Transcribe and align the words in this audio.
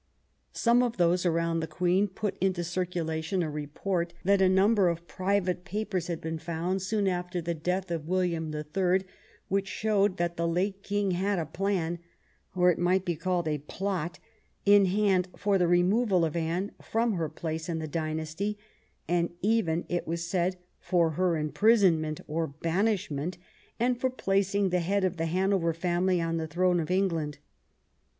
Some 0.51 0.81
of 0.81 0.97
those 0.97 1.27
around 1.27 1.59
the 1.59 1.67
Queen 1.67 2.07
put 2.07 2.35
into 2.41 2.63
circulation 2.63 3.43
a 3.43 3.51
report 3.51 4.13
that 4.23 4.41
a 4.41 4.49
number 4.49 4.89
of 4.89 5.07
private 5.07 5.63
papers 5.63 6.07
had 6.07 6.19
been 6.19 6.39
found 6.39 6.81
soon 6.81 7.07
after 7.07 7.39
the 7.39 7.53
death 7.53 7.91
of 7.91 8.07
William 8.07 8.49
the 8.49 8.63
Third 8.63 9.05
which 9.47 9.67
showed 9.67 10.17
that 10.17 10.37
the 10.37 10.47
late 10.47 10.81
King 10.81 11.11
had 11.11 11.37
a 11.37 11.45
plan— 11.45 11.99
or 12.55 12.71
it 12.71 12.79
might 12.79 13.05
be 13.05 13.15
called 13.15 13.47
a 13.47 13.59
plot— 13.59 14.17
in 14.75 14.85
hand 14.85 15.27
for 15.37 15.59
the 15.59 15.67
removal 15.67 16.25
of 16.25 16.35
Anne 16.35 16.71
from 16.81 17.13
her 17.13 17.29
place 17.29 17.69
in 17.69 17.77
the 17.77 17.87
dynasty, 17.87 18.57
and 19.07 19.29
even, 19.43 19.85
it 19.87 20.07
was 20.07 20.25
said, 20.25 20.57
for 20.79 21.11
her 21.11 21.37
imprison 21.37 22.01
ment 22.01 22.21
or 22.27 22.47
banishment, 22.47 23.37
and 23.79 24.01
for 24.01 24.09
placing 24.09 24.69
the 24.71 24.79
head 24.79 25.03
of 25.03 25.17
the 25.17 25.27
Hanover 25.27 25.73
family 25.75 26.19
on 26.19 26.37
the 26.37 26.47
throne 26.47 26.79
of 26.79 26.89
England. 26.89 27.37